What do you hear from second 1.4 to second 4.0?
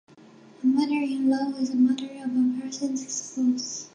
is the mother of a person's spouse.